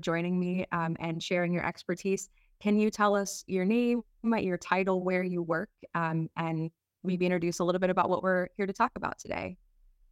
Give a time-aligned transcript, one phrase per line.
[0.00, 2.28] joining me um, and sharing your expertise.
[2.60, 6.70] Can you tell us your name, your title, where you work, um, and
[7.02, 9.56] maybe introduce a little bit about what we're here to talk about today?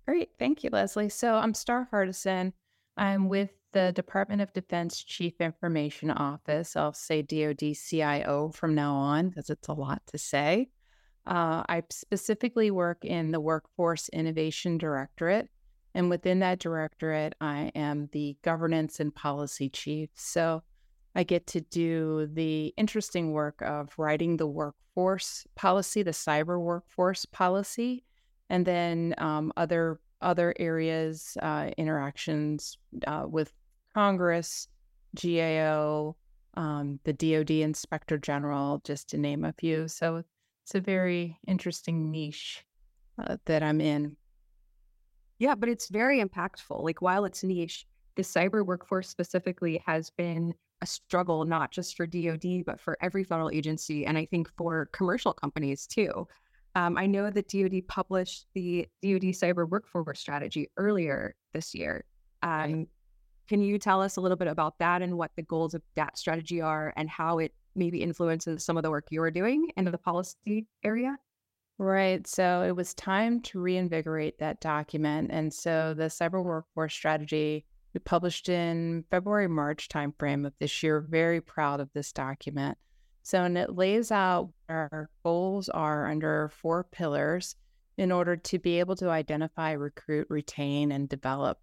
[0.07, 0.31] Great.
[0.39, 1.11] Thank you, Leslie.
[1.11, 2.53] So I'm Star Hardison.
[2.97, 6.75] I'm with the Department of Defense Chief Information Office.
[6.75, 10.71] I'll say DoD CIO from now on because it's a lot to say.
[11.27, 15.51] Uh, I specifically work in the Workforce Innovation Directorate.
[15.99, 20.11] And within that directorate, I am the governance and policy chief.
[20.15, 20.63] So
[21.17, 27.27] I get to do the interesting work of writing the workforce policy, the cyber workforce
[27.27, 28.05] policy,
[28.49, 33.53] and then um, other other areas, uh, interactions uh, with
[33.93, 34.69] Congress,
[35.21, 36.15] GAO,
[36.55, 39.89] um, the DoD Inspector General, just to name a few.
[39.89, 40.23] So
[40.63, 42.65] it's a very interesting niche
[43.19, 44.17] uh, that I'm in.
[45.39, 46.83] Yeah, but it's very impactful.
[46.83, 47.87] Like while it's niche,
[48.17, 53.25] the cyber workforce specifically has been a struggle not just for DoD but for every
[53.25, 56.27] federal agency, and I think for commercial companies too.
[56.75, 62.05] Um, I know that DoD published the DoD Cyber Workforce Strategy earlier this year.
[62.43, 62.87] Um,
[63.49, 66.19] can you tell us a little bit about that and what the goals of that
[66.19, 69.99] strategy are and how it maybe influences some of the work you're doing in the
[69.99, 71.17] policy area?
[71.79, 72.27] Right.
[72.27, 75.31] So it was time to reinvigorate that document.
[75.33, 81.01] And so the cyber workforce strategy we published in February, March timeframe of this year.
[81.01, 82.77] Very proud of this document.
[83.23, 87.57] So, and it lays out our goals are under four pillars
[87.97, 91.59] in order to be able to identify, recruit, retain, and develop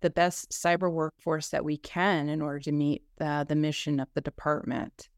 [0.00, 4.08] the best cyber workforce that we can in order to meet the, the mission of
[4.14, 5.08] the department.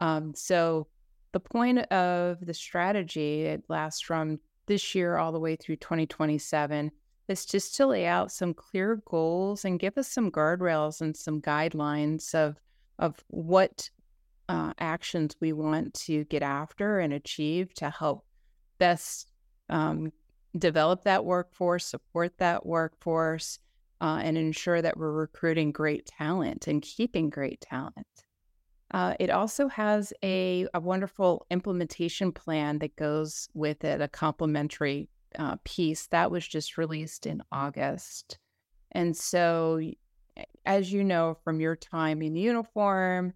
[0.00, 0.88] Um, so,
[1.34, 6.90] the point of the strategy, it lasts from this year all the way through 2027,
[7.26, 11.42] is just to lay out some clear goals and give us some guardrails and some
[11.42, 12.56] guidelines of
[13.00, 13.90] of what
[14.48, 18.24] uh, actions we want to get after and achieve to help
[18.78, 19.28] best
[19.68, 20.12] um,
[20.56, 23.58] develop that workforce, support that workforce,
[24.00, 28.06] uh, and ensure that we're recruiting great talent and keeping great talent.
[28.94, 35.08] Uh, it also has a, a wonderful implementation plan that goes with it, a complementary
[35.36, 38.38] uh, piece that was just released in August.
[38.92, 39.80] And so,
[40.64, 43.34] as you know from your time in uniform,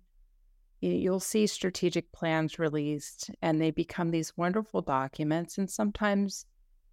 [0.81, 6.47] you'll see strategic plans released and they become these wonderful documents and sometimes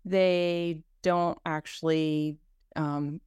[0.05, 2.39] they don't actually
[2.75, 3.21] um,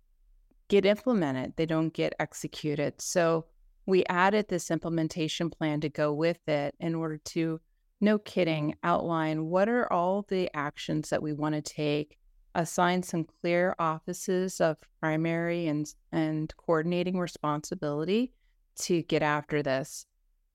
[0.67, 3.45] get implemented they don't get executed so
[3.89, 7.61] we added this implementation plan to go with it in order to
[8.01, 12.19] no kidding outline what are all the actions that we want to take
[12.55, 18.33] assign some clear offices of primary and and coordinating responsibility
[18.77, 20.07] to get after this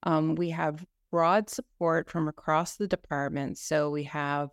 [0.03, 3.57] um, we have broad support from across the department.
[3.57, 4.49] So we have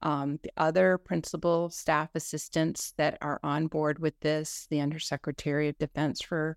[0.00, 5.78] um, the other principal staff assistants that are on board with this, the Undersecretary of
[5.78, 6.56] Defense for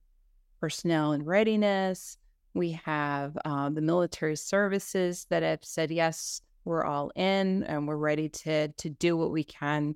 [0.59, 2.17] Personnel and Readiness.
[2.53, 7.97] We have uh, the military services that have said, yes, we're all in and we're
[7.97, 9.95] ready to, to do what we can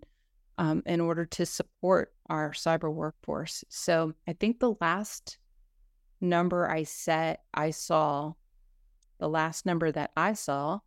[0.57, 3.63] um, in order to support our cyber workforce.
[3.69, 5.37] So I think the last
[6.21, 8.33] number I set, I saw
[9.19, 10.79] the last number that I saw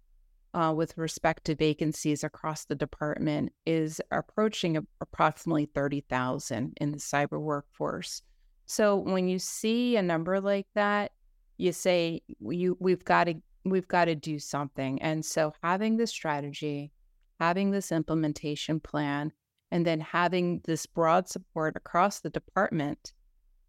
[0.55, 7.41] uh, with respect to vacancies across the department is approaching approximately 30,000 in the cyber
[7.41, 8.23] workforce.
[8.67, 11.13] So when you see a number like that,
[11.57, 15.01] you say you we've got to we've got to do something.
[15.01, 16.93] And so having this strategy,
[17.41, 19.33] having this implementation plan,
[19.71, 23.13] and then having this broad support across the department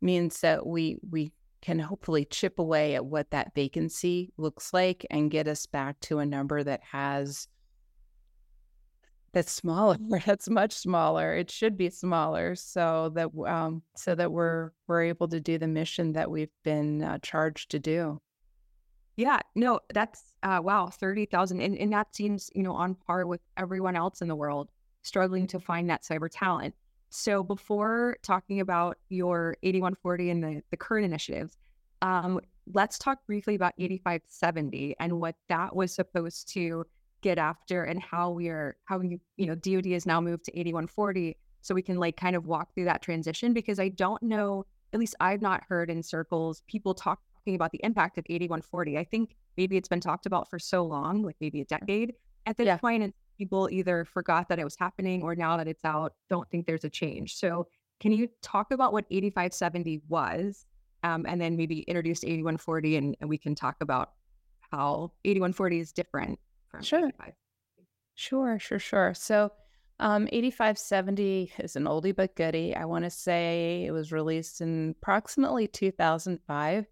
[0.02, 1.32] means that we we
[1.62, 6.20] can hopefully chip away at what that vacancy looks like and get us back to
[6.20, 7.48] a number that has
[9.36, 14.72] that's smaller that's much smaller it should be smaller so that um, so that we're
[14.88, 18.20] we're able to do the mission that we've been uh, charged to do.
[19.18, 23.42] Yeah no that's uh, wow 30,000 and, and that seems you know on par with
[23.58, 24.70] everyone else in the world
[25.04, 26.74] struggling to find that cyber talent.
[27.10, 31.58] So before talking about your 8140 and the, the current initiatives,
[32.02, 32.40] um,
[32.74, 36.86] let's talk briefly about 8570 and what that was supposed to
[37.26, 41.36] get after and how we're how you you know DoD has now moved to 8140
[41.62, 45.00] so we can like kind of walk through that transition because I don't know at
[45.00, 49.36] least I've not heard in circles people talking about the impact of 8140 I think
[49.58, 52.14] maybe it's been talked about for so long like maybe a decade
[52.46, 52.78] at this yeah.
[52.78, 56.50] point and people either forgot that it was happening or now that it's out, don't
[56.50, 57.36] think there's a change.
[57.36, 57.68] So,
[58.00, 60.66] can you talk about what 8570 was
[61.04, 64.12] um, and then maybe introduce 8140 and, and we can talk about
[64.72, 66.38] how 8140 is different
[66.76, 67.08] from sure.
[67.08, 67.34] 85.
[68.16, 69.14] Sure, sure, sure.
[69.14, 69.52] So
[70.00, 72.76] um, 8570 is an oldie but goodie.
[72.76, 76.84] I want to say it was released in approximately 2005.
[76.84, 76.88] I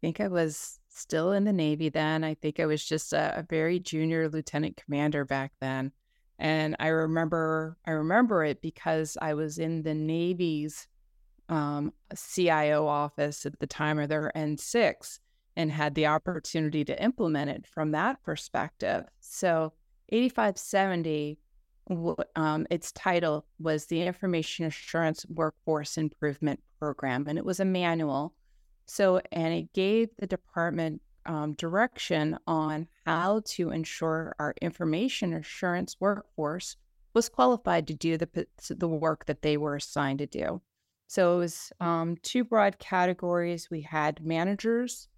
[0.00, 2.24] think I was still in the Navy then.
[2.24, 5.92] I think I was just a, a very junior lieutenant commander back then.
[6.38, 10.88] And I remember I remember it because I was in the Navy's
[11.48, 15.18] um, CIO office at the time of their N6
[15.56, 19.04] and had the opportunity to implement it from that perspective.
[19.20, 19.72] So
[20.10, 21.38] 8570
[22.36, 28.34] um, its title was the Information Assurance Workforce Improvement Program, and it was a manual.
[28.86, 35.96] So, and it gave the department um, direction on how to ensure our information assurance
[36.00, 36.76] workforce
[37.12, 40.60] was qualified to do the the work that they were assigned to do.
[41.08, 43.68] So it was um, two broad categories.
[43.68, 45.08] We had managers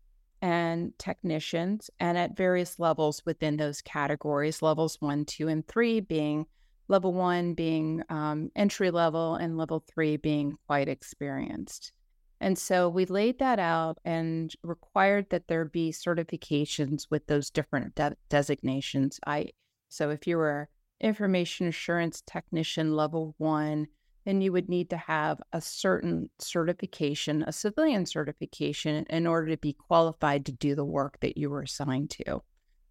[0.43, 6.44] and technicians, and at various levels within those categories, levels one, two, and three being
[6.89, 11.93] level one being um, entry level and level three being quite experienced.
[12.41, 17.95] And so we laid that out and required that there be certifications with those different
[17.95, 19.21] de- designations.
[19.25, 19.50] I
[19.88, 20.69] so if you were
[21.00, 23.87] information assurance technician level one,
[24.25, 29.57] then you would need to have a certain certification, a civilian certification, in order to
[29.57, 32.43] be qualified to do the work that you were assigned to.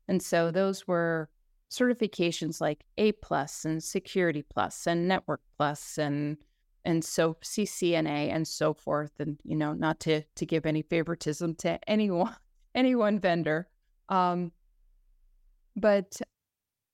[0.07, 1.29] And so those were
[1.71, 6.37] certifications like A plus and Security plus and Network plus and
[6.83, 9.11] and so CCNA and so forth.
[9.19, 12.35] And you know, not to to give any favoritism to anyone
[12.75, 13.67] any one vendor,
[14.09, 14.51] um,
[15.75, 16.19] but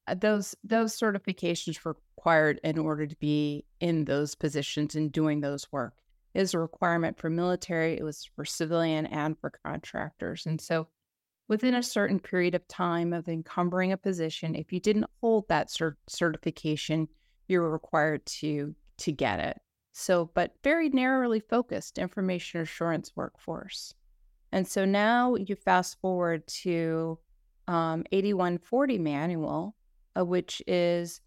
[0.07, 1.78] uh, those those certifications
[2.17, 5.93] required in order to be in those positions and doing those work
[6.33, 7.97] is a requirement for military.
[7.97, 10.87] It was for civilian and for contractors, and so
[11.47, 15.69] within a certain period of time of encumbering a position, if you didn't hold that
[15.69, 17.07] cert- certification,
[17.47, 19.57] you were required to to get it.
[19.93, 23.93] So, but very narrowly focused information assurance workforce.
[24.51, 27.19] And so now you fast forward to
[27.67, 29.75] um, 8140 manual,
[30.17, 31.21] uh, which is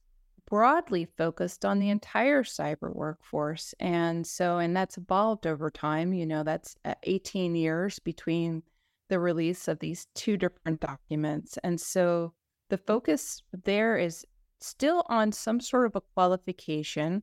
[0.50, 3.72] broadly focused on the entire cyber workforce.
[3.78, 6.12] And so, and that's evolved over time.
[6.12, 8.64] You know, that's uh, 18 years between
[9.08, 11.56] the release of these two different documents.
[11.62, 12.34] And so
[12.68, 14.26] the focus there is
[14.60, 17.22] still on some sort of a qualification,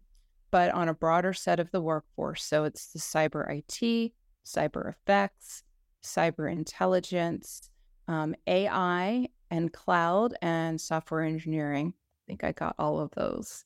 [0.50, 2.44] but on a broader set of the workforce.
[2.44, 4.14] So it's the cyber IT,
[4.46, 5.64] cyber effects,
[6.04, 7.70] cyber intelligence,
[8.08, 11.94] um, AI, and cloud and software engineering.
[12.28, 13.64] I think I got all of those.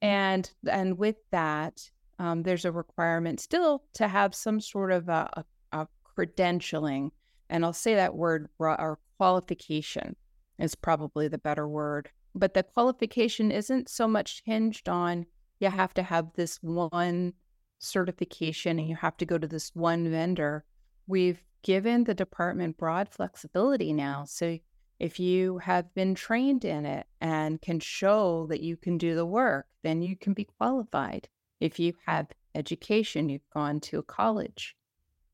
[0.00, 5.28] And and with that, um, there's a requirement still to have some sort of a,
[5.34, 7.10] a, a credentialing
[7.50, 10.16] and I'll say that word or qualification
[10.58, 12.10] is probably the better word.
[12.34, 15.26] But the qualification isn't so much hinged on
[15.58, 17.34] you have to have this one
[17.78, 20.64] certification and you have to go to this one vendor.
[21.06, 24.24] We've given the department broad flexibility now.
[24.26, 24.58] So
[25.00, 29.24] if you have been trained in it and can show that you can do the
[29.24, 31.26] work, then you can be qualified.
[31.58, 34.76] If you have education, you've gone to a college,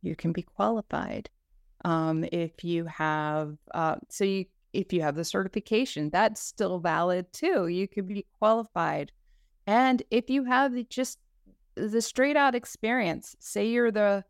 [0.02, 1.28] you can be qualified.
[1.84, 7.32] Um, if you have, uh, so you, if you have the certification, that's still valid
[7.32, 7.66] too.
[7.66, 9.10] You could be qualified.
[9.66, 11.18] And if you have just
[11.74, 14.24] the straight out experience, say you're the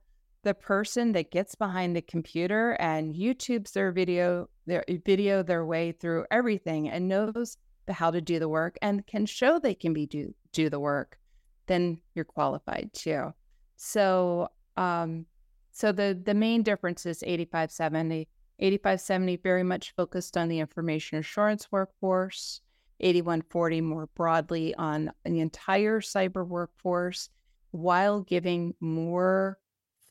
[0.46, 5.90] the person that gets behind the computer and YouTube's their video, their video their way
[5.90, 7.56] through everything and knows
[7.88, 11.18] how to do the work and can show they can be do do the work,
[11.66, 13.34] then you're qualified too.
[13.74, 15.26] So um,
[15.72, 18.28] so the the main difference is 8570.
[18.60, 22.60] 8570 very much focused on the information assurance workforce.
[23.00, 27.30] 8140 more broadly on the entire cyber workforce
[27.72, 29.58] while giving more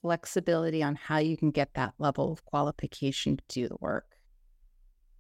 [0.06, 4.06] flexibility on how you can get that level of qualification to do the work.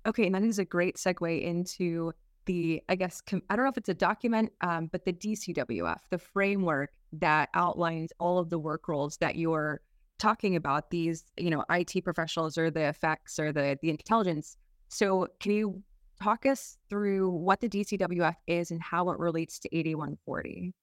[0.06, 2.14] Okay, and that is a great segue into
[2.46, 6.02] the, I guess, com- I don't know if it's a document, um, but the DCWF,
[6.12, 9.82] the framework that outlines all of the work roles that you're
[10.20, 14.56] talking about these, you know, IT professionals or the effects or the the intelligence.
[14.90, 15.82] So can you
[16.22, 20.76] talk us through what the DCWF is and how it relates to 8140?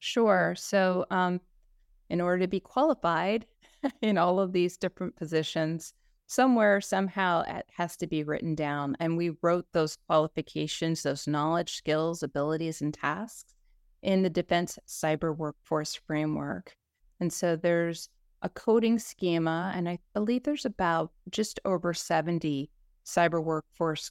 [0.00, 0.54] Sure.
[0.58, 1.40] So um,
[2.10, 3.46] in order to be qualified
[4.02, 5.94] in all of these different positions,
[6.26, 8.96] somewhere, somehow it has to be written down.
[9.00, 13.54] And we wrote those qualifications, those knowledge, skills, abilities, and tasks
[14.02, 16.74] in the Defense Cyber Workforce Framework.
[17.18, 18.08] And so there's
[18.42, 22.70] a coding schema, and I believe there's about just over 70
[23.04, 24.10] cyber workforce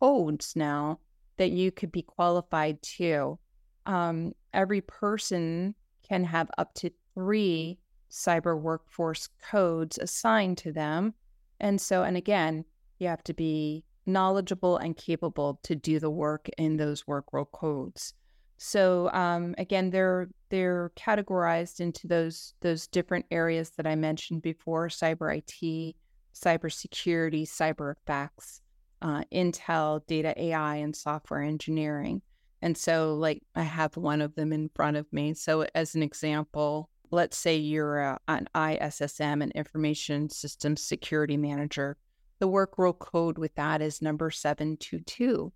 [0.00, 0.98] codes now
[1.36, 3.38] that you could be qualified to.
[3.86, 7.76] Um, every person can have up to three
[8.08, 11.12] cyber workforce codes assigned to them.
[11.58, 12.64] And so, and again,
[13.00, 17.48] you have to be knowledgeable and capable to do the work in those work role
[17.52, 18.14] codes.
[18.56, 24.88] So um, again, they're they're categorized into those those different areas that I mentioned before:
[24.88, 25.96] cyber IT,
[26.34, 28.60] cyber security, cyber effects,
[29.02, 32.22] uh, Intel, data AI, and software engineering.
[32.62, 35.34] And so, like, I have one of them in front of me.
[35.34, 41.96] So, as an example, let's say you're a, an ISSM, an Information Systems Security Manager.
[42.38, 45.52] The work role code with that is number 722.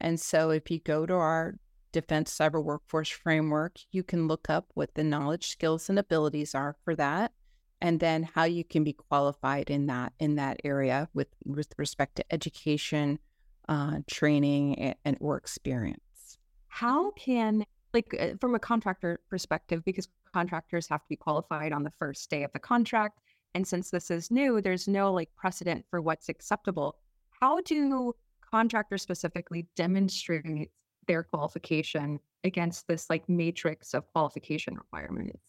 [0.00, 1.54] And so, if you go to our
[1.92, 6.76] Defense Cyber Workforce Framework, you can look up what the knowledge, skills, and abilities are
[6.84, 7.32] for that,
[7.80, 12.16] and then how you can be qualified in that in that area with with respect
[12.16, 13.18] to education,
[13.68, 16.38] uh, training, and, and or experience.
[16.68, 17.64] How can
[17.94, 22.28] like uh, from a contractor perspective, because contractors have to be qualified on the first
[22.30, 23.20] day of the contract,
[23.54, 26.96] and since this is new, there's no like precedent for what's acceptable.
[27.40, 28.14] How do
[28.50, 30.70] contractors specifically demonstrate
[31.08, 35.42] their qualification against this like matrix of qualification requirements.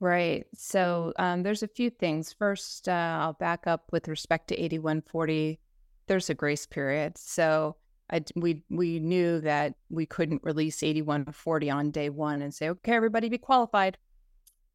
[0.00, 0.44] Right.
[0.54, 2.32] So um, there's a few things.
[2.32, 5.60] First, uh, I'll back up with respect to 8140.
[6.08, 7.16] There's a grace period.
[7.16, 7.76] So
[8.10, 12.92] I, we we knew that we couldn't release 8140 on day one and say, okay,
[12.92, 13.98] everybody be qualified.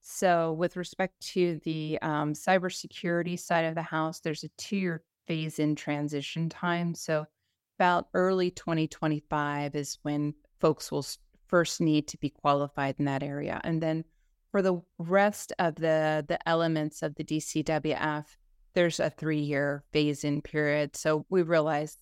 [0.01, 5.75] So with respect to the um, cybersecurity side of the house, there's a two-year phase-in
[5.75, 6.95] transition time.
[6.95, 7.25] So
[7.77, 11.05] about early 2025 is when folks will
[11.47, 13.59] first need to be qualified in that area.
[13.63, 14.03] And then
[14.51, 18.25] for the rest of the the elements of the DCWF,
[18.73, 20.95] there's a three year phase in period.
[20.95, 21.99] So we realized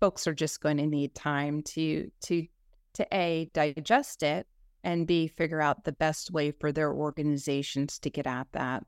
[0.00, 2.46] folks are just going to need time to to
[2.94, 4.46] to a digest it
[4.84, 8.84] and b figure out the best way for their organizations to get at that.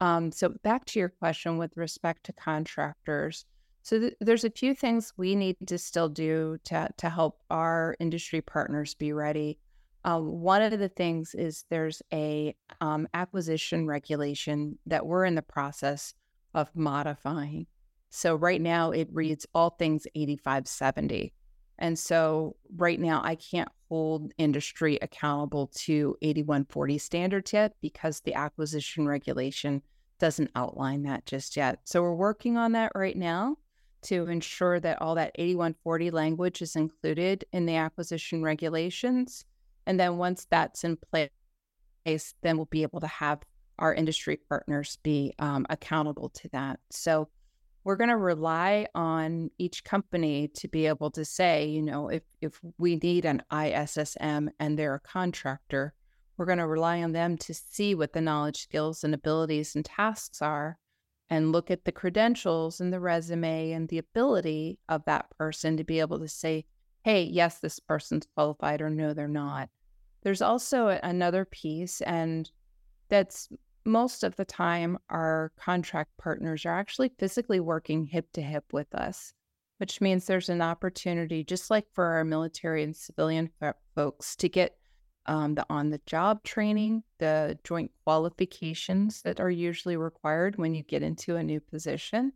[0.00, 3.44] Um, so back to your question with respect to contractors,
[3.82, 7.96] so th- there's a few things we need to still do to to help our
[8.00, 9.58] industry partners be ready.
[10.04, 15.42] Uh, one of the things is there's a um, acquisition regulation that we're in the
[15.42, 16.14] process
[16.52, 17.66] of modifying.
[18.14, 21.34] So right now it reads all things 8570.
[21.80, 28.34] And so right now I can't hold industry accountable to 8140 standards yet because the
[28.34, 29.82] acquisition regulation
[30.20, 31.80] doesn't outline that just yet.
[31.82, 33.56] So we're working on that right now
[34.02, 39.44] to ensure that all that 8140 language is included in the acquisition regulations.
[39.86, 41.30] And then once that's in place,
[42.42, 43.40] then we'll be able to have
[43.80, 46.78] our industry partners be um, accountable to that.
[46.90, 47.28] So
[47.84, 52.22] we're going to rely on each company to be able to say, you know, if
[52.40, 55.92] if we need an ISSM and they're a contractor,
[56.36, 59.84] we're going to rely on them to see what the knowledge, skills, and abilities and
[59.84, 60.78] tasks are
[61.30, 65.84] and look at the credentials and the resume and the ability of that person to
[65.84, 66.64] be able to say,
[67.02, 69.68] hey, yes, this person's qualified, or no, they're not.
[70.22, 72.50] There's also another piece, and
[73.10, 73.48] that's
[73.84, 78.94] most of the time our contract partners are actually physically working hip to hip with
[78.94, 79.32] us,
[79.78, 83.50] which means there's an opportunity, just like for our military and civilian
[83.94, 84.76] folks, to get
[85.26, 90.82] um, the on the job training, the joint qualifications that are usually required when you
[90.82, 92.32] get into a new position,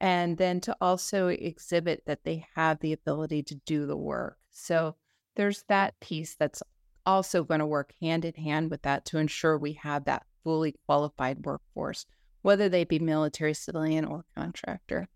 [0.00, 4.38] and then to also exhibit that they have the ability to do the work.
[4.50, 4.96] So
[5.36, 6.62] there's that piece that's
[7.06, 10.74] also going to work hand in hand with that to ensure we have that fully
[10.86, 12.06] qualified workforce,
[12.42, 15.08] whether they be military, civilian, or contractor.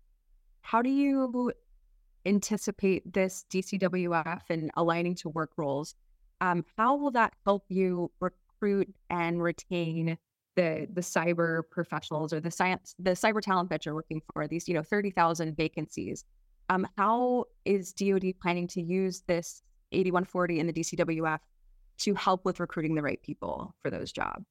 [0.61, 1.51] How do you
[2.25, 5.95] anticipate this DCWF and aligning to work roles
[6.43, 10.17] um, how will that help you recruit and retain
[10.55, 14.45] the the cyber professionals or the science the cyber talent that you're working for?
[14.45, 16.25] These you know thirty thousand vacancies.
[16.69, 19.61] Um, how is DoD planning to use this
[19.91, 21.39] 8140 in the DCWF
[21.99, 24.45] to help with recruiting the right people for those jobs?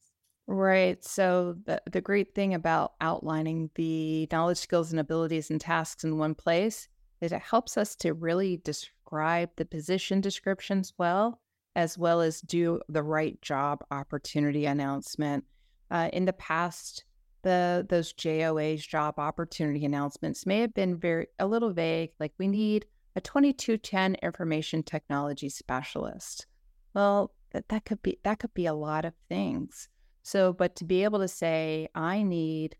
[0.47, 1.03] Right.
[1.05, 6.19] So the the great thing about outlining the knowledge, skills, and abilities and tasks in
[6.19, 6.89] one place
[7.21, 11.41] is it helps us to really describe the position descriptions well
[11.75, 15.45] as well as do the right job opportunity announcement.
[15.91, 17.05] Uh, in the past,
[17.43, 22.49] the those JOA's job opportunity announcements may have been very a little vague, like we
[22.49, 26.47] need a 2210 information technology specialist.
[26.95, 29.89] Well, that, that could be that could be a lot of things.
[30.23, 32.77] So, but to be able to say, I need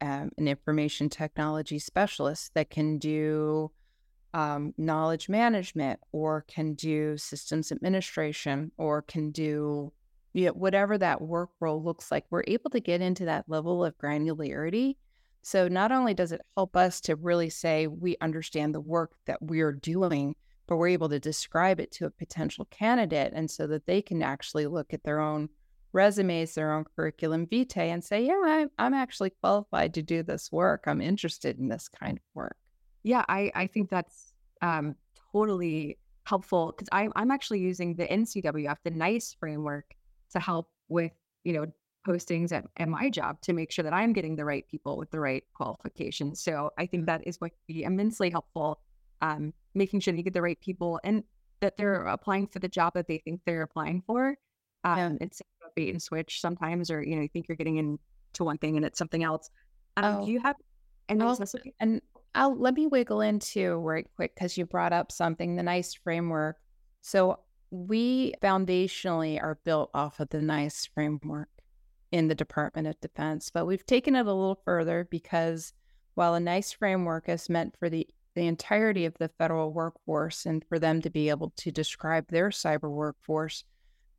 [0.00, 3.70] um, an information technology specialist that can do
[4.34, 9.92] um, knowledge management or can do systems administration or can do
[10.34, 13.84] you know, whatever that work role looks like, we're able to get into that level
[13.84, 14.96] of granularity.
[15.42, 19.42] So not only does it help us to really say we understand the work that
[19.42, 23.86] we're doing, but we're able to describe it to a potential candidate and so that
[23.86, 25.48] they can actually look at their own
[25.92, 30.50] resumes, their own curriculum vitae, and say, yeah, I'm, I'm actually qualified to do this
[30.50, 30.84] work.
[30.86, 32.56] I'm interested in this kind of work.
[33.02, 34.32] Yeah, I, I think that's
[34.62, 34.94] um,
[35.32, 39.86] totally helpful because I'm, I'm actually using the NCWF, the NICE framework,
[40.30, 41.12] to help with,
[41.44, 41.66] you know,
[42.06, 45.10] postings at, at my job to make sure that I'm getting the right people with
[45.10, 46.42] the right qualifications.
[46.42, 48.80] So I think that is going to be immensely helpful,
[49.20, 51.22] um, making sure that you get the right people and
[51.60, 54.36] that they're applying for the job that they think they're applying for.
[54.84, 55.12] Um, yeah.
[55.20, 55.42] It's
[55.74, 58.84] bait and switch sometimes, or you know, you think you're getting into one thing and
[58.84, 59.50] it's something else.
[59.96, 60.26] Um, oh.
[60.26, 60.56] Do you have
[61.08, 61.22] and
[61.80, 62.00] and
[62.34, 66.56] I'll let me wiggle into right quick because you brought up something the NICE framework.
[67.02, 71.48] So we foundationally are built off of the NICE framework
[72.10, 75.72] in the Department of Defense, but we've taken it a little further because
[76.14, 80.64] while a NICE framework is meant for the the entirety of the federal workforce and
[80.66, 83.64] for them to be able to describe their cyber workforce,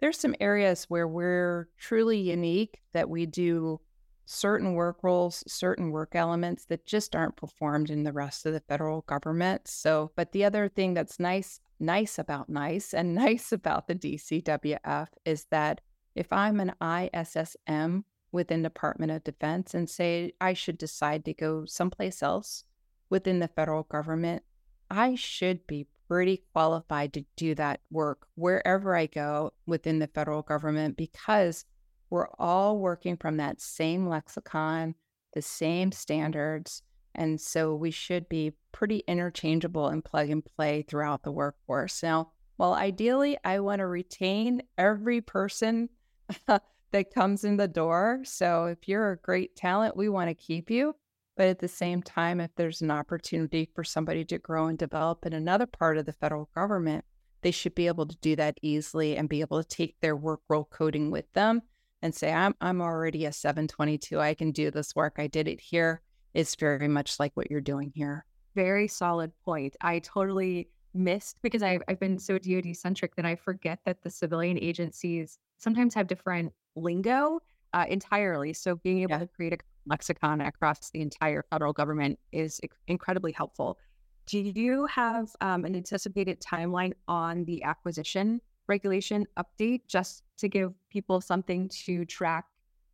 [0.03, 3.79] there's some areas where we're truly unique that we do
[4.25, 8.59] certain work roles, certain work elements that just aren't performed in the rest of the
[8.59, 9.65] federal government.
[9.65, 15.07] So, but the other thing that's nice nice about nice and nice about the DCWF
[15.23, 15.79] is that
[16.15, 21.63] if I'm an ISSM within Department of Defense and say I should decide to go
[21.63, 22.65] someplace else
[23.09, 24.43] within the federal government,
[24.91, 30.43] I should be pretty qualified to do that work wherever I go within the federal
[30.43, 31.65] government because
[32.11, 34.93] we're all working from that same lexicon,
[35.33, 36.83] the same standards.
[37.15, 42.03] And so we should be pretty interchangeable and plug and play throughout the workforce.
[42.03, 45.89] Now, while ideally I want to retain every person
[46.45, 48.21] that comes in the door.
[48.23, 50.95] So if you're a great talent, we want to keep you.
[51.35, 55.25] But at the same time, if there's an opportunity for somebody to grow and develop
[55.25, 57.05] in another part of the federal government,
[57.41, 60.41] they should be able to do that easily and be able to take their work
[60.47, 61.61] role coding with them
[62.01, 64.19] and say, I'm, I'm already a 722.
[64.19, 65.15] I can do this work.
[65.17, 66.01] I did it here.
[66.33, 68.25] It's very much like what you're doing here.
[68.55, 69.75] Very solid point.
[69.81, 74.09] I totally missed because I've, I've been so DoD centric that I forget that the
[74.09, 77.39] civilian agencies sometimes have different lingo
[77.73, 78.53] uh, entirely.
[78.53, 79.19] So being able yeah.
[79.19, 83.77] to create a lexicon across the entire federal government is incredibly helpful.
[84.25, 90.73] Do you have um, an anticipated timeline on the acquisition regulation update just to give
[90.89, 92.45] people something to track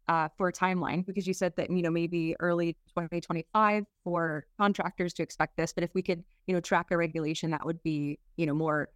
[0.08, 1.06] uh, for a timeline?
[1.06, 5.84] Because you said that, you know, maybe early 2025 for contractors to expect this, but
[5.84, 8.90] if we could, you know, track a regulation, that would be, you know, more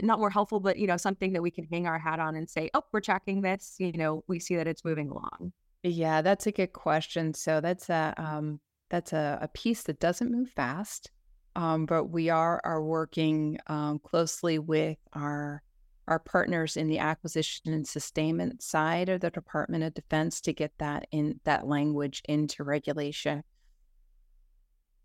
[0.00, 2.48] not more helpful, but you know, something that we can hang our hat on and
[2.48, 3.74] say, oh, we're tracking this.
[3.78, 5.52] You know, we see that it's moving along.
[5.82, 7.34] Yeah, that's a good question.
[7.34, 11.10] So that's a um, that's a, a piece that doesn't move fast,
[11.56, 15.62] um, but we are are working um, closely with our
[16.08, 20.72] our partners in the acquisition and sustainment side of the Department of Defense to get
[20.78, 23.42] that in that language into regulation.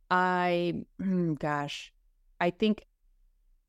[0.10, 1.92] I, hmm, gosh,
[2.40, 2.84] I think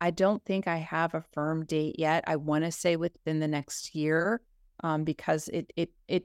[0.01, 2.25] I don't think I have a firm date yet.
[2.27, 4.41] I want to say within the next year,
[4.85, 6.25] um, because it it it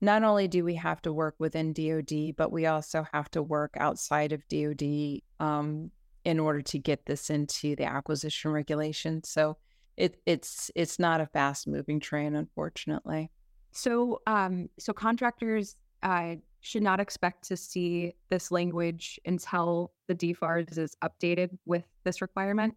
[0.00, 3.74] not only do we have to work within DoD, but we also have to work
[3.78, 5.90] outside of DoD um,
[6.24, 9.24] in order to get this into the acquisition regulation.
[9.24, 9.56] So
[9.96, 13.30] it it's it's not a fast moving train, unfortunately.
[13.72, 20.78] So um, so contractors uh, should not expect to see this language until the DFARS
[20.78, 22.74] is updated with this requirement.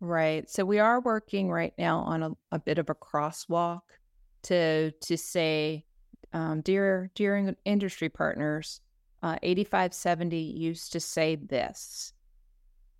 [0.00, 0.48] Right.
[0.50, 3.80] So we are working right now on a, a bit of a crosswalk
[4.44, 5.84] to to say,
[6.34, 8.80] um, dear dear industry partners,
[9.22, 12.12] uh, 8570 used to say this,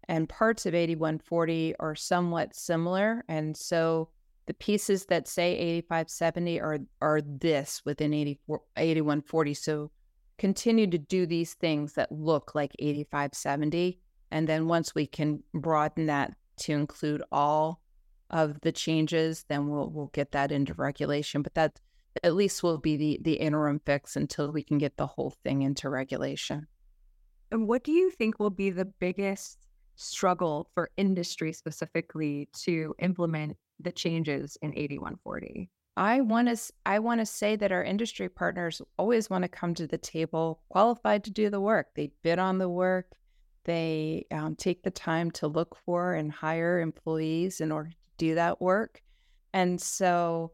[0.08, 4.08] and parts of 8140 are somewhat similar, and so
[4.46, 9.54] the pieces that say 8570 are are this within 84, 8140.
[9.54, 9.90] So
[10.38, 14.00] continue to do these things that look like 8570.
[14.30, 17.80] And then once we can broaden that to include all
[18.30, 21.42] of the changes, then we'll we'll get that into regulation.
[21.42, 21.80] But that
[22.22, 25.62] at least will be the the interim fix until we can get the whole thing
[25.62, 26.66] into regulation.
[27.50, 29.58] And what do you think will be the biggest
[29.96, 35.70] struggle for industry specifically to implement the changes in 8140?
[35.96, 39.74] I want to I want to say that our industry partners always want to come
[39.74, 41.88] to the table qualified to do the work.
[41.94, 43.12] They bid on the work.
[43.64, 48.34] They um, take the time to look for and hire employees in order to do
[48.34, 49.00] that work.
[49.52, 50.52] And so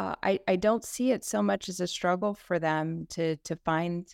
[0.00, 3.54] uh, I, I don't see it so much as a struggle for them to to
[3.66, 4.06] find,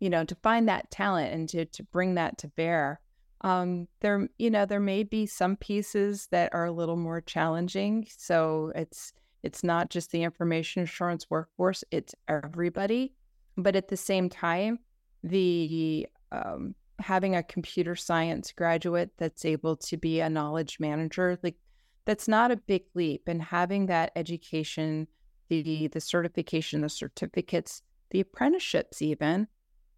[0.00, 3.00] you know, to find that talent and to to bring that to bear.
[3.42, 8.08] Um, there, you know, there may be some pieces that are a little more challenging.
[8.16, 9.12] So it's
[9.44, 13.14] it's not just the information assurance workforce; it's everybody.
[13.56, 14.80] But at the same time,
[15.22, 21.58] the um, having a computer science graduate that's able to be a knowledge manager, like
[22.06, 23.28] that's not a big leap.
[23.28, 25.06] And having that education,
[25.48, 29.48] the the certification, the certificates, the apprenticeships, even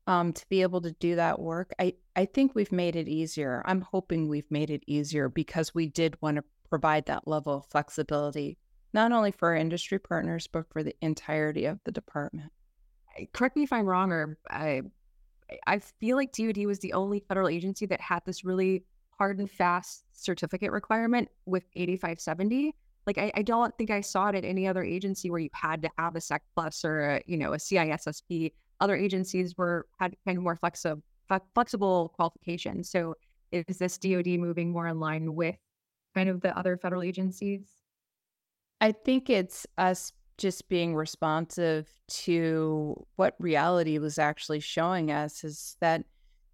[0.06, 3.62] um, to be able to do that work, I I think we've made it easier.
[3.64, 7.66] I'm hoping we've made it easier because we did want to provide that level of
[7.66, 8.58] flexibility,
[8.92, 12.52] not only for our industry partners but for the entirety of the department.
[13.32, 14.82] Correct me if I'm wrong, or I
[15.66, 18.84] I feel like DoD was the only federal agency that had this really
[19.18, 22.74] hard and fast certificate requirement with 8570.
[23.06, 25.82] Like I, I don't think I saw it at any other agency where you had
[25.82, 28.52] to have a SEC plus or a, you know a CISSP.
[28.80, 31.02] Other agencies were had kind of more flexible
[31.54, 32.90] flexible qualifications.
[32.90, 33.14] So
[33.52, 35.56] is this DoD moving more in line with
[36.14, 37.68] kind of the other federal agencies?
[38.80, 45.76] I think it's us just being responsive to what reality was actually showing us is
[45.80, 46.02] that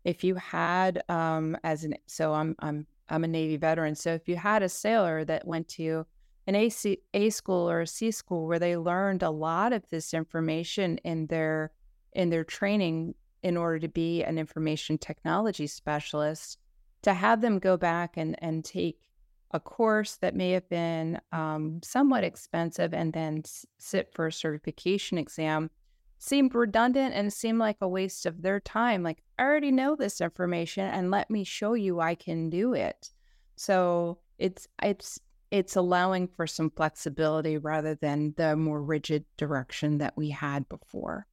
[0.04, 4.26] if you had um as an so I'm I'm I'm a Navy veteran, so if
[4.26, 6.04] you had a sailor that went to
[6.46, 9.88] an A, C, a school or a C school where they learned a lot of
[9.90, 11.72] this information in their
[12.12, 16.58] in their training in order to be an information technology specialist,
[17.02, 19.10] to have them go back and and take
[19.52, 23.42] a course that may have been um, somewhat expensive and then
[23.78, 25.70] sit for a certification exam
[26.18, 29.02] seemed redundant and seemed like a waste of their time.
[29.02, 33.10] Like, I already know this information and let me show you I can do it.
[33.56, 35.20] So it's it's
[35.56, 41.26] it's allowing for some flexibility rather than the more rigid direction that we had before.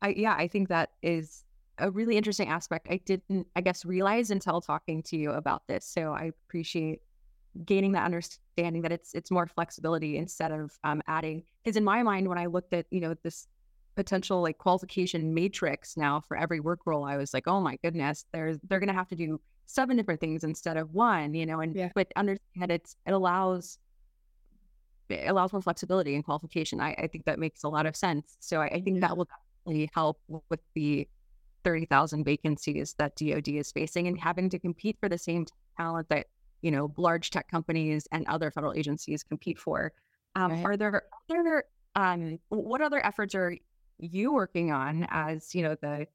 [0.00, 1.44] I yeah, I think that is
[1.78, 5.84] a really interesting aspect I didn't I guess realize until talking to you about this.
[5.84, 7.00] So I appreciate
[7.66, 12.02] gaining that understanding that it's it's more flexibility instead of um, adding because in my
[12.02, 13.46] mind when i looked at you know this
[13.94, 18.24] potential like qualification matrix now for every work role i was like oh my goodness
[18.32, 21.60] there's they're going to have to do seven different things instead of one you know
[21.60, 21.90] and yeah.
[21.94, 23.78] but understand that it's it allows
[25.08, 28.36] it allows more flexibility and qualification i, I think that makes a lot of sense
[28.40, 29.08] so i, I think yeah.
[29.08, 29.28] that will
[29.64, 31.06] definitely help with the
[31.64, 35.46] 30,000 vacancies that DoD is facing and having to compete for the same
[35.78, 36.26] talent that
[36.62, 39.92] you know, large tech companies and other federal agencies compete for.
[40.36, 40.64] Um, right.
[40.64, 43.54] Are there other, um, what other efforts are
[44.02, 46.06] you working on as, you know, the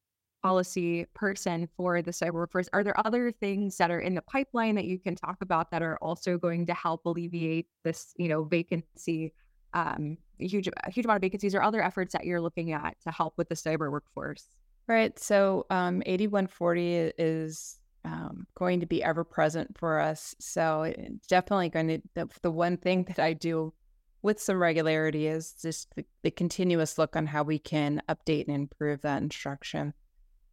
[0.44, 2.70] policy person for the cyber workforce?
[2.74, 5.82] Are there other things that are in the pipeline that you can talk about that
[5.82, 9.34] are also going to help alleviate this, you know, vacancy,
[9.74, 13.34] um, huge, huge amount of vacancies or other efforts that you're looking at to help
[13.38, 14.46] with the cyber workforce?
[14.88, 15.18] Right.
[15.20, 20.34] So um, 8140 is um, going to be ever present for us.
[20.40, 20.94] So
[21.28, 23.74] definitely going to the, the, one thing that I do
[24.22, 28.56] with some regularity is just the, the continuous look on how we can update and
[28.56, 29.94] improve that instruction.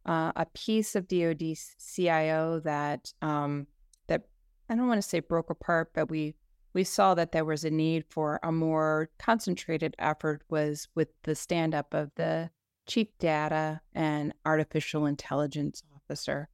[0.05, 1.41] Uh, a piece of DoD
[1.79, 3.65] CIO that um,
[4.07, 4.23] that
[4.69, 6.35] I don't want to say broke apart, but we
[6.73, 11.33] we saw that there was a need for a more concentrated effort was with the
[11.33, 12.51] stand up of the
[12.85, 16.49] chief data and artificial intelligence officer.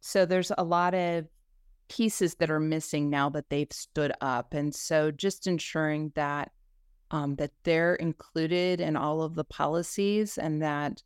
[0.00, 1.26] So there's a lot of
[1.88, 4.54] pieces that are missing now that they've stood up.
[4.54, 6.50] And so just ensuring that
[7.10, 11.02] um, that they're included in all of the policies and that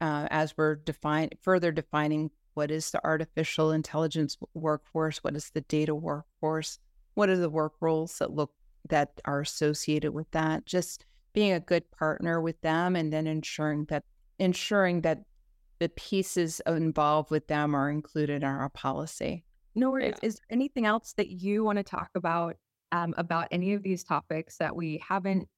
[0.00, 5.60] uh, as we're define further defining what is the artificial intelligence workforce, what is the
[5.62, 6.78] data workforce,
[7.14, 8.52] what are the work roles that look
[8.88, 13.84] that are associated with that, just being a good partner with them and then ensuring
[13.86, 14.04] that
[14.38, 15.22] ensuring that
[15.78, 19.44] the pieces involved with them are included in our policy.
[19.74, 20.14] No worries.
[20.22, 20.28] Yeah.
[20.28, 22.56] Is there anything else that you want to talk about
[22.92, 25.48] um, about any of these topics that we haven't,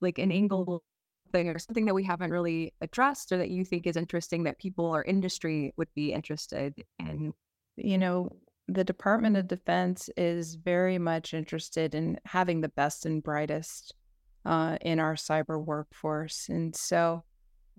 [0.00, 0.82] like an angle
[1.30, 4.58] thing or something that we haven't really addressed or that you think is interesting that
[4.58, 7.32] people or industry would be interested in?
[7.76, 8.30] You know,
[8.68, 13.94] the Department of Defense is very much interested in having the best and brightest
[14.44, 16.48] uh, in our cyber workforce.
[16.48, 17.22] And so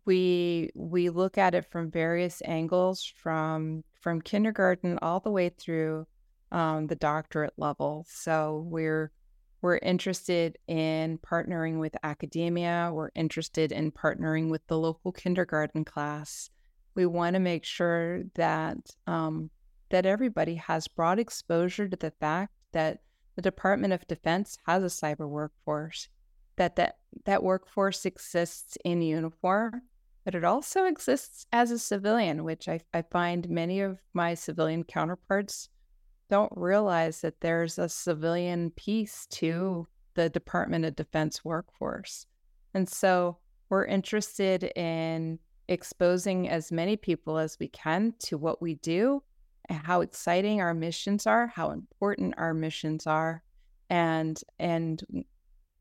[0.05, 6.05] we we look at it from various angles from from kindergarten all the way through
[6.51, 9.11] um, the doctorate level so we're
[9.63, 12.91] We're interested in partnering with academia.
[12.91, 16.49] We're interested in partnering with the local kindergarten class.
[16.95, 19.49] We want to make sure that um,
[19.89, 22.99] that everybody has broad exposure to the fact that
[23.35, 26.09] the Department of Defense has a cyber workforce,
[26.57, 29.83] that that, that workforce exists in uniform,
[30.23, 34.83] but it also exists as a civilian, which I, I find many of my civilian
[34.83, 35.69] counterparts
[36.29, 42.25] don't realize that there's a civilian piece to the Department of Defense workforce.
[42.73, 43.37] And so
[43.69, 49.23] we're interested in exposing as many people as we can to what we do
[49.69, 53.43] how exciting our missions are, how important our missions are.
[53.89, 55.03] And and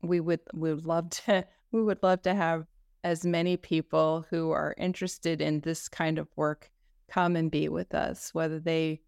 [0.01, 2.65] we would we would love to we would love to have
[3.03, 6.71] as many people who are interested in this kind of work
[7.09, 9.01] come and be with us, whether they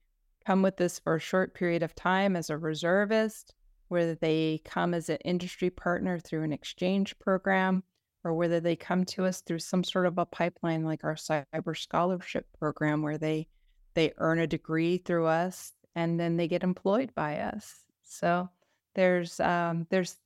[0.45, 3.55] come with us for a short period of time as a reservist,
[3.87, 7.83] whether they come as an industry partner through an exchange program,
[8.23, 11.77] or whether they come to us through some sort of a pipeline like our cyber
[11.77, 13.47] scholarship program where they
[13.93, 17.85] they earn a degree through us and then they get employed by us.
[18.03, 18.49] So
[18.93, 20.17] there's um, there's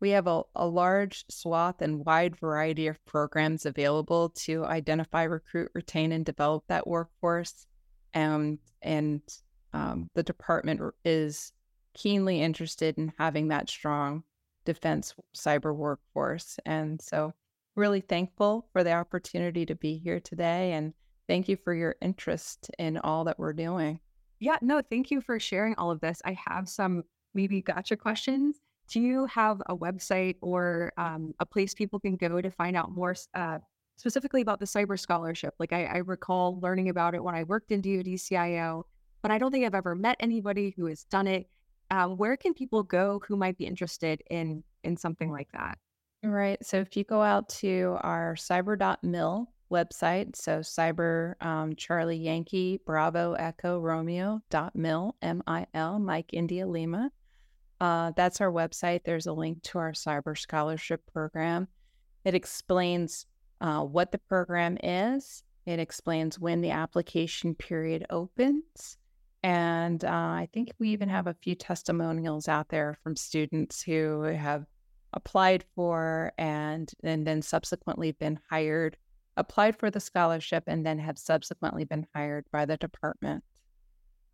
[0.00, 5.70] we have a, a large swath and wide variety of programs available to identify, recruit,
[5.74, 7.66] retain, and develop that workforce.
[8.14, 9.22] Um, and
[9.72, 11.52] um, the department is
[11.94, 14.22] keenly interested in having that strong
[14.64, 16.58] defense cyber workforce.
[16.64, 17.32] And so,
[17.74, 20.72] really thankful for the opportunity to be here today.
[20.72, 20.92] And
[21.28, 24.00] thank you for your interest in all that we're doing.
[24.40, 26.20] Yeah, no, thank you for sharing all of this.
[26.24, 27.02] I have some
[27.34, 32.40] maybe gotcha questions do you have a website or um, a place people can go
[32.40, 33.58] to find out more uh,
[33.96, 35.54] specifically about the cyber scholarship?
[35.58, 38.86] Like I, I, recall learning about it when I worked in DoD CIO,
[39.22, 41.48] but I don't think I've ever met anybody who has done it.
[41.90, 45.78] Um, where can people go who might be interested in in something like that?
[46.22, 46.64] Right.
[46.64, 53.34] So if you go out to our cyber.mil website, so cyber um, Charlie Yankee Bravo
[53.34, 57.10] Echo Romeo dot mil M I L Mike India Lima
[57.80, 59.04] uh, that's our website.
[59.04, 61.68] There's a link to our cyber scholarship program.
[62.24, 63.26] It explains
[63.60, 68.96] uh, what the program is, it explains when the application period opens.
[69.42, 74.22] And uh, I think we even have a few testimonials out there from students who
[74.22, 74.64] have
[75.12, 78.96] applied for and, and then subsequently been hired,
[79.36, 83.44] applied for the scholarship, and then have subsequently been hired by the department.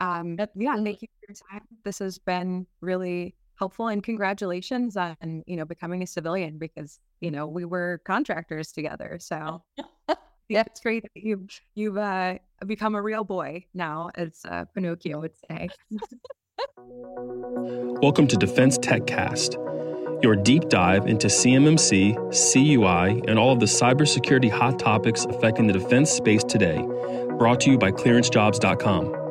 [0.00, 1.66] Um, yeah, thank you for your time.
[1.84, 7.30] This has been really helpful and congratulations on, you know, becoming a civilian because, you
[7.30, 9.18] know, we were contractors together.
[9.20, 9.62] So
[10.48, 15.20] yeah, it's great that you've, you've uh, become a real boy now, as uh, Pinocchio
[15.20, 15.68] would say.
[18.02, 19.54] Welcome to Defense Tech Cast,
[20.22, 25.72] your deep dive into CMMC, CUI, and all of the cybersecurity hot topics affecting the
[25.72, 26.82] defense space today,
[27.38, 29.23] brought to you by clearancejobs.com.